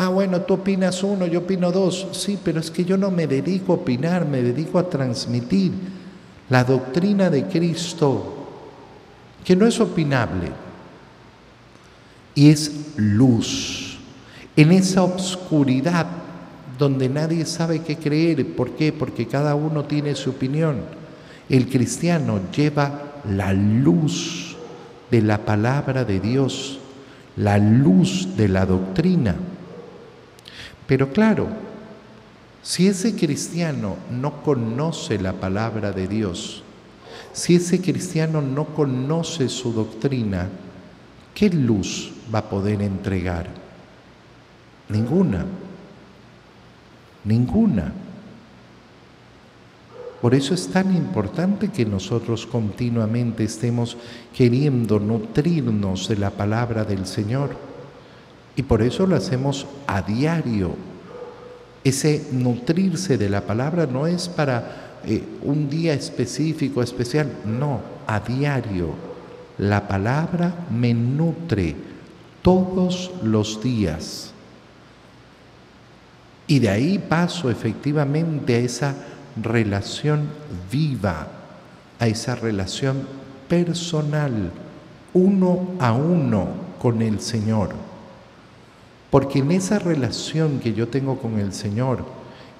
Ah, 0.00 0.10
bueno, 0.10 0.42
tú 0.42 0.54
opinas 0.54 1.02
uno, 1.02 1.26
yo 1.26 1.40
opino 1.40 1.72
dos. 1.72 2.06
Sí, 2.12 2.38
pero 2.40 2.60
es 2.60 2.70
que 2.70 2.84
yo 2.84 2.96
no 2.96 3.10
me 3.10 3.26
dedico 3.26 3.72
a 3.72 3.76
opinar, 3.76 4.24
me 4.24 4.40
dedico 4.40 4.78
a 4.78 4.88
transmitir 4.88 5.72
la 6.48 6.62
doctrina 6.62 7.28
de 7.30 7.48
Cristo 7.48 8.36
que 9.44 9.56
no 9.56 9.66
es 9.66 9.80
opinable 9.80 10.52
y 12.32 12.48
es 12.48 12.92
luz. 12.94 13.98
En 14.54 14.70
esa 14.70 15.02
obscuridad 15.02 16.06
donde 16.78 17.08
nadie 17.08 17.44
sabe 17.44 17.80
qué 17.80 17.96
creer, 17.96 18.54
¿por 18.54 18.76
qué? 18.76 18.92
Porque 18.92 19.26
cada 19.26 19.56
uno 19.56 19.84
tiene 19.86 20.14
su 20.14 20.30
opinión. 20.30 20.76
El 21.48 21.68
cristiano 21.68 22.38
lleva 22.56 23.20
la 23.28 23.52
luz 23.52 24.56
de 25.10 25.22
la 25.22 25.38
palabra 25.38 26.04
de 26.04 26.20
Dios, 26.20 26.78
la 27.34 27.58
luz 27.58 28.36
de 28.36 28.46
la 28.46 28.64
doctrina. 28.64 29.34
Pero 30.88 31.12
claro, 31.12 31.46
si 32.62 32.88
ese 32.88 33.14
cristiano 33.14 33.96
no 34.10 34.42
conoce 34.42 35.18
la 35.18 35.34
palabra 35.34 35.92
de 35.92 36.08
Dios, 36.08 36.62
si 37.34 37.56
ese 37.56 37.82
cristiano 37.82 38.40
no 38.40 38.64
conoce 38.64 39.50
su 39.50 39.72
doctrina, 39.72 40.48
¿qué 41.34 41.50
luz 41.50 42.10
va 42.34 42.38
a 42.38 42.48
poder 42.48 42.80
entregar? 42.80 43.48
Ninguna. 44.88 45.44
Ninguna. 47.22 47.92
Por 50.22 50.34
eso 50.34 50.54
es 50.54 50.68
tan 50.68 50.96
importante 50.96 51.68
que 51.68 51.84
nosotros 51.84 52.46
continuamente 52.46 53.44
estemos 53.44 53.98
queriendo 54.34 54.98
nutrirnos 54.98 56.08
de 56.08 56.16
la 56.16 56.30
palabra 56.30 56.84
del 56.84 57.06
Señor. 57.06 57.67
Y 58.58 58.64
por 58.64 58.82
eso 58.82 59.06
lo 59.06 59.14
hacemos 59.14 59.68
a 59.86 60.02
diario. 60.02 60.74
Ese 61.84 62.26
nutrirse 62.32 63.16
de 63.16 63.28
la 63.28 63.42
palabra 63.42 63.86
no 63.86 64.08
es 64.08 64.28
para 64.28 64.98
eh, 65.04 65.22
un 65.42 65.70
día 65.70 65.94
específico, 65.94 66.82
especial, 66.82 67.30
no, 67.44 67.80
a 68.04 68.18
diario. 68.18 68.94
La 69.58 69.86
palabra 69.86 70.66
me 70.76 70.92
nutre 70.92 71.76
todos 72.42 73.12
los 73.22 73.62
días. 73.62 74.32
Y 76.48 76.58
de 76.58 76.68
ahí 76.68 76.98
paso 76.98 77.50
efectivamente 77.50 78.56
a 78.56 78.58
esa 78.58 78.94
relación 79.40 80.30
viva, 80.68 81.28
a 82.00 82.08
esa 82.08 82.34
relación 82.34 83.06
personal, 83.48 84.50
uno 85.14 85.76
a 85.78 85.92
uno 85.92 86.48
con 86.80 87.02
el 87.02 87.20
Señor. 87.20 87.87
Porque 89.10 89.38
en 89.38 89.52
esa 89.52 89.78
relación 89.78 90.60
que 90.60 90.74
yo 90.74 90.88
tengo 90.88 91.18
con 91.18 91.38
el 91.38 91.52
Señor, 91.52 92.04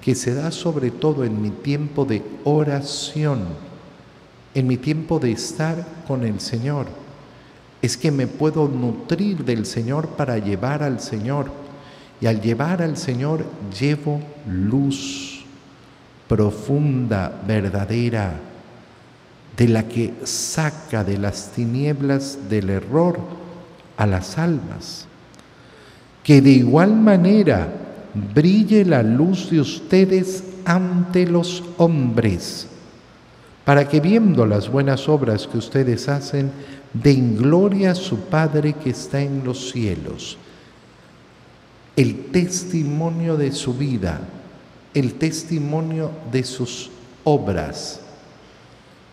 que 0.01 0.15
se 0.15 0.33
da 0.33 0.51
sobre 0.51 0.91
todo 0.91 1.23
en 1.23 1.41
mi 1.41 1.49
tiempo 1.49 2.05
de 2.05 2.23
oración, 2.43 3.45
en 4.55 4.67
mi 4.67 4.77
tiempo 4.77 5.19
de 5.19 5.31
estar 5.31 5.85
con 6.07 6.23
el 6.23 6.39
Señor. 6.39 6.87
Es 7.81 7.97
que 7.97 8.11
me 8.11 8.27
puedo 8.27 8.67
nutrir 8.67 9.45
del 9.45 9.65
Señor 9.65 10.09
para 10.09 10.37
llevar 10.37 10.83
al 10.83 10.99
Señor. 10.99 11.51
Y 12.21 12.25
al 12.25 12.41
llevar 12.41 12.81
al 12.81 12.97
Señor 12.97 13.45
llevo 13.79 14.19
luz 14.47 15.45
profunda, 16.27 17.41
verdadera, 17.47 18.39
de 19.55 19.67
la 19.67 19.87
que 19.87 20.13
saca 20.23 21.03
de 21.03 21.17
las 21.17 21.51
tinieblas 21.51 22.49
del 22.49 22.69
error 22.69 23.19
a 23.97 24.05
las 24.05 24.37
almas. 24.37 25.08
Que 26.23 26.41
de 26.41 26.51
igual 26.51 26.95
manera 26.95 27.67
brille 28.33 28.85
la 28.85 29.03
luz 29.03 29.49
de 29.49 29.61
ustedes 29.61 30.43
ante 30.65 31.25
los 31.25 31.63
hombres, 31.77 32.67
para 33.65 33.87
que 33.87 33.99
viendo 33.99 34.45
las 34.45 34.69
buenas 34.69 35.07
obras 35.09 35.47
que 35.47 35.57
ustedes 35.57 36.09
hacen, 36.09 36.51
den 36.93 37.37
gloria 37.37 37.91
a 37.91 37.95
su 37.95 38.17
Padre 38.17 38.73
que 38.73 38.91
está 38.91 39.21
en 39.21 39.43
los 39.43 39.71
cielos. 39.71 40.37
El 41.95 42.25
testimonio 42.27 43.37
de 43.37 43.51
su 43.51 43.73
vida, 43.73 44.21
el 44.93 45.13
testimonio 45.15 46.11
de 46.31 46.43
sus 46.43 46.89
obras, 47.23 48.01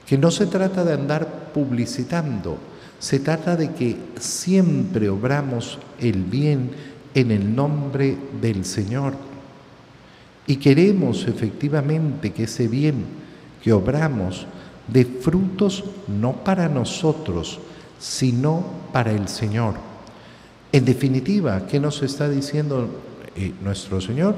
que 0.07 0.17
no 0.17 0.31
se 0.31 0.47
trata 0.47 0.85
de 0.85 0.95
andar 0.95 1.51
publicitando, 1.53 2.59
se 2.99 3.19
trata 3.19 3.57
de 3.57 3.73
que 3.73 3.97
siempre 4.19 5.09
obramos 5.09 5.79
el 6.01 6.23
bien 6.23 6.71
en 7.17 7.31
el 7.31 7.57
nombre 7.57 8.15
del 8.43 8.67
Señor. 8.67 9.15
Y 10.47 10.57
queremos 10.57 11.27
efectivamente 11.27 12.31
que 12.31 12.45
ese 12.45 12.69
bien 12.69 13.07
que 13.65 13.73
obramos 13.73 14.47
dé 14.87 15.07
frutos 15.07 15.83
no 16.07 16.35
para 16.45 16.69
nosotros, 16.69 17.59
sino 17.99 18.63
para 18.93 19.13
el 19.13 19.29
Señor. 19.29 19.77
En 20.71 20.85
definitiva, 20.85 21.67
¿qué 21.67 21.81
nos 21.81 22.03
está 22.03 22.29
diciendo 22.29 22.87
eh, 23.35 23.55
nuestro 23.63 23.99
Señor? 24.03 24.37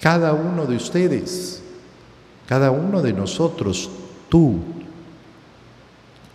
Cada 0.00 0.32
uno 0.32 0.64
de 0.64 0.76
ustedes, 0.76 1.62
cada 2.48 2.70
uno 2.70 3.02
de 3.02 3.12
nosotros, 3.12 3.90
tú, 4.30 4.60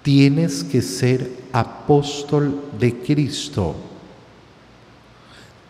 tienes 0.04 0.64
que 0.64 0.84
ser 0.84 1.32
apóstol 1.52 2.62
de 2.80 2.94
Cristo 3.00 3.76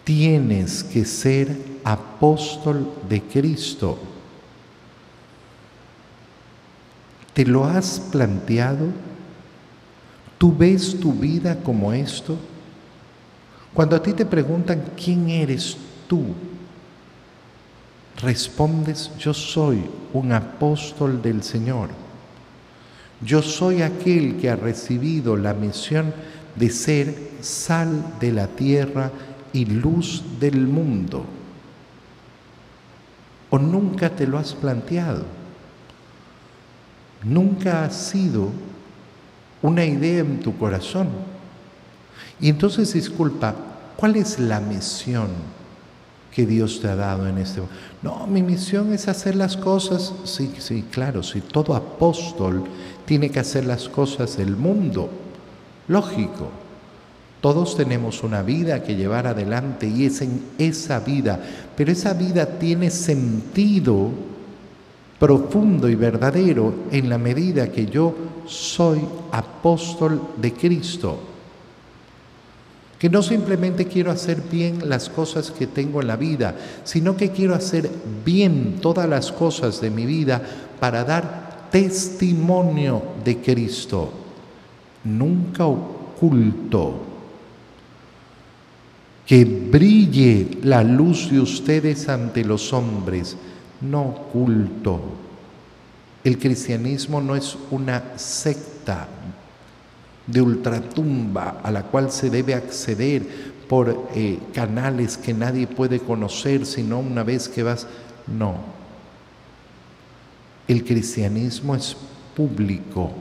tienes 0.06 0.84
que 0.84 1.04
ser 1.04 1.58
apóstol 1.84 2.94
de 3.10 3.22
Cristo. 3.22 3.98
¿Te 7.34 7.46
lo 7.46 7.66
has 7.66 8.00
planteado? 8.00 8.88
¿Tú 10.38 10.56
ves 10.56 10.98
tu 11.00 11.12
vida 11.12 11.58
como 11.62 11.92
esto? 11.92 12.38
Cuando 13.74 13.98
a 13.98 14.02
ti 14.02 14.14
te 14.14 14.26
preguntan 14.26 14.86
quién 14.96 15.30
eres 15.30 15.76
tú, 16.08 16.24
respondes, 18.22 19.12
yo 19.18 19.34
soy 19.34 19.84
un 20.14 20.32
apóstol 20.32 21.22
del 21.22 21.44
Señor. 21.44 21.90
Yo 23.22 23.42
soy 23.42 23.82
aquel 23.82 24.38
que 24.38 24.50
ha 24.50 24.56
recibido 24.56 25.36
la 25.36 25.54
misión 25.54 26.14
de 26.56 26.70
ser 26.70 27.32
sal 27.42 28.14
de 28.20 28.32
la 28.32 28.48
tierra 28.48 29.12
y 29.56 29.64
luz 29.64 30.22
del 30.38 30.68
mundo. 30.68 31.26
¿O 33.50 33.58
nunca 33.58 34.10
te 34.10 34.28
lo 34.28 34.38
has 34.38 34.54
planteado? 34.54 35.24
Nunca 37.24 37.86
ha 37.86 37.90
sido 37.90 38.50
una 39.62 39.86
idea 39.86 40.20
en 40.20 40.42
tu 40.42 40.58
corazón. 40.58 41.08
Y 42.42 42.50
entonces, 42.50 42.92
disculpa, 42.92 43.56
¿cuál 43.96 44.18
es 44.18 44.40
la 44.40 44.60
misión 44.60 45.30
que 46.34 46.46
Dios 46.46 46.82
te 46.82 46.90
ha 46.90 46.96
dado 46.98 47.26
en 47.26 47.38
este 47.38 47.62
momento? 47.62 47.82
No, 48.02 48.28
mi 48.28 48.44
misión 48.44 48.92
es 48.92 49.08
hacer 49.08 49.36
las 49.36 49.56
cosas. 49.56 50.14
Sí, 50.26 50.54
sí, 50.58 50.84
claro, 50.92 51.24
si 51.24 51.40
todo 51.40 51.76
apóstol 51.76 52.66
tiene 53.06 53.30
que 53.30 53.40
hacer 53.40 53.66
las 53.66 53.88
cosas 53.88 54.36
del 54.36 54.58
mundo, 54.58 55.10
lógico. 55.88 56.65
Todos 57.46 57.78
tenemos 57.78 58.24
una 58.24 58.42
vida 58.42 58.82
que 58.82 58.96
llevar 58.96 59.28
adelante 59.28 59.88
y 59.88 60.08
es 60.08 60.20
en 60.22 60.42
esa 60.58 61.00
vida, 61.00 61.40
pero 61.78 61.92
esa 61.92 62.16
vida 62.16 62.44
tiene 62.58 62.90
sentido 62.90 64.10
profundo 65.20 65.88
y 65.88 65.94
verdadero 65.94 66.74
en 66.90 67.08
la 67.08 67.20
medida 67.20 67.72
que 67.72 67.86
yo 67.86 68.16
soy 68.48 69.00
apóstol 69.32 70.20
de 70.38 70.54
Cristo. 70.54 71.20
Que 72.98 73.12
no 73.12 73.22
simplemente 73.22 73.86
quiero 73.86 74.10
hacer 74.10 74.42
bien 74.52 74.90
las 74.90 75.08
cosas 75.08 75.52
que 75.52 75.68
tengo 75.68 76.02
en 76.02 76.08
la 76.08 76.16
vida, 76.16 76.56
sino 76.84 77.16
que 77.16 77.30
quiero 77.30 77.54
hacer 77.54 77.88
bien 78.26 78.80
todas 78.82 79.08
las 79.08 79.32
cosas 79.32 79.80
de 79.82 79.92
mi 79.92 80.08
vida 80.08 80.42
para 80.80 81.04
dar 81.04 81.68
testimonio 81.70 83.04
de 83.24 83.38
Cristo. 83.38 84.10
Nunca 85.04 85.68
oculto 85.68 87.14
que 89.26 89.44
brille 89.44 90.60
la 90.64 90.84
luz 90.84 91.32
de 91.32 91.40
ustedes 91.40 92.08
ante 92.10 92.44
los 92.44 92.72
hombres, 92.74 93.36
no 93.82 94.02
oculto. 94.04 95.02
El 96.24 96.38
cristianismo 96.38 97.22
no 97.22 97.36
es 97.36 97.58
una 97.72 98.18
secta 98.18 99.08
de 100.28 100.42
ultratumba 100.42 101.62
a 101.64 101.72
la 101.72 101.84
cual 101.84 102.12
se 102.12 102.30
debe 102.30 102.54
acceder 102.54 103.24
por 103.68 104.10
eh, 104.14 104.40
canales 104.54 105.18
que 105.18 105.34
nadie 105.34 105.68
puede 105.68 106.00
conocer 106.00 106.66
sino 106.66 107.00
una 107.00 107.24
vez 107.24 107.50
que 107.50 107.64
vas. 107.64 107.88
No. 108.28 108.56
El 110.68 110.84
cristianismo 110.84 111.76
es 111.76 111.96
público. 112.36 113.12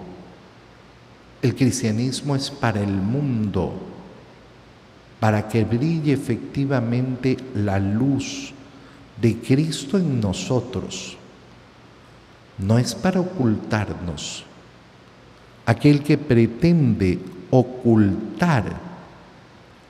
El 1.42 1.54
cristianismo 1.54 2.36
es 2.36 2.50
para 2.50 2.82
el 2.82 2.92
mundo 2.92 3.93
para 5.24 5.48
que 5.48 5.64
brille 5.64 6.12
efectivamente 6.12 7.38
la 7.54 7.78
luz 7.78 8.52
de 9.18 9.38
Cristo 9.38 9.96
en 9.96 10.20
nosotros. 10.20 11.16
No 12.58 12.78
es 12.78 12.94
para 12.94 13.20
ocultarnos. 13.20 14.44
Aquel 15.64 16.02
que 16.02 16.18
pretende 16.18 17.18
ocultar, 17.48 18.64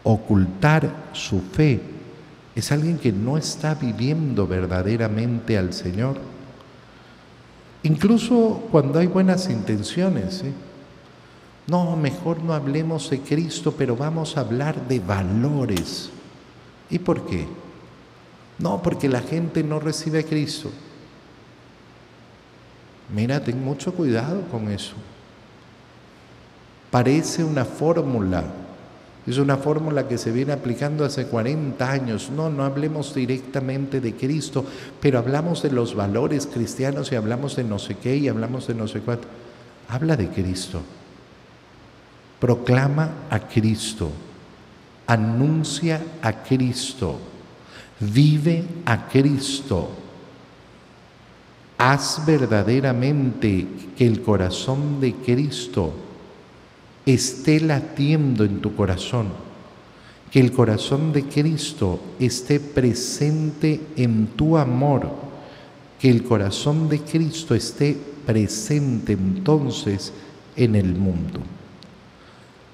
ocultar 0.04 1.10
su 1.12 1.40
fe, 1.40 1.80
es 2.54 2.70
alguien 2.70 2.96
que 2.96 3.10
no 3.10 3.36
está 3.36 3.74
viviendo 3.74 4.46
verdaderamente 4.46 5.58
al 5.58 5.72
Señor. 5.72 6.16
Incluso 7.82 8.68
cuando 8.70 9.00
hay 9.00 9.08
buenas 9.08 9.50
intenciones, 9.50 10.44
¿eh? 10.44 10.52
No, 11.66 11.96
mejor 11.96 12.42
no 12.42 12.52
hablemos 12.52 13.08
de 13.08 13.20
Cristo, 13.20 13.74
pero 13.76 13.96
vamos 13.96 14.36
a 14.36 14.40
hablar 14.40 14.86
de 14.86 15.00
valores. 15.00 16.10
¿Y 16.90 16.98
por 16.98 17.24
qué? 17.26 17.46
No, 18.58 18.82
porque 18.82 19.08
la 19.08 19.20
gente 19.20 19.64
no 19.64 19.80
recibe 19.80 20.20
a 20.20 20.24
Cristo. 20.24 20.70
Mira, 23.14 23.42
ten 23.42 23.64
mucho 23.64 23.94
cuidado 23.94 24.42
con 24.50 24.70
eso. 24.70 24.92
Parece 26.90 27.42
una 27.42 27.64
fórmula, 27.64 28.44
es 29.26 29.38
una 29.38 29.56
fórmula 29.56 30.06
que 30.06 30.18
se 30.18 30.30
viene 30.30 30.52
aplicando 30.52 31.04
hace 31.04 31.26
40 31.26 31.90
años. 31.90 32.30
No, 32.30 32.50
no 32.50 32.62
hablemos 32.62 33.14
directamente 33.14 34.00
de 34.02 34.14
Cristo, 34.14 34.64
pero 35.00 35.18
hablamos 35.18 35.62
de 35.62 35.70
los 35.70 35.94
valores 35.94 36.46
cristianos 36.46 37.10
y 37.10 37.16
hablamos 37.16 37.56
de 37.56 37.64
no 37.64 37.78
sé 37.78 37.96
qué 37.96 38.16
y 38.16 38.28
hablamos 38.28 38.66
de 38.66 38.74
no 38.74 38.86
sé 38.86 39.00
cuánto. 39.00 39.26
Habla 39.88 40.16
de 40.16 40.28
Cristo 40.28 40.82
proclama 42.44 43.24
a 43.30 43.38
Cristo, 43.40 44.10
anuncia 45.06 46.02
a 46.20 46.42
Cristo, 46.44 47.18
vive 48.00 48.62
a 48.84 49.08
Cristo. 49.08 49.88
Haz 51.78 52.20
verdaderamente 52.26 53.66
que 53.96 54.06
el 54.06 54.20
corazón 54.20 55.00
de 55.00 55.14
Cristo 55.14 55.94
esté 57.06 57.60
latiendo 57.60 58.44
en 58.44 58.60
tu 58.60 58.76
corazón, 58.76 59.28
que 60.30 60.38
el 60.38 60.52
corazón 60.52 61.14
de 61.14 61.22
Cristo 61.22 61.98
esté 62.18 62.60
presente 62.60 63.80
en 63.96 64.26
tu 64.36 64.58
amor, 64.58 65.10
que 65.98 66.10
el 66.10 66.22
corazón 66.22 66.90
de 66.90 67.00
Cristo 67.00 67.54
esté 67.54 67.96
presente 68.26 69.14
entonces 69.14 70.12
en 70.56 70.74
el 70.74 70.94
mundo. 70.94 71.40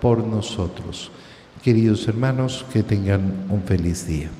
por 0.00 0.24
nosotros. 0.24 1.10
Queridos 1.62 2.08
hermanos, 2.08 2.64
que 2.72 2.82
tengan 2.82 3.46
un 3.50 3.62
feliz 3.62 4.06
día. 4.06 4.30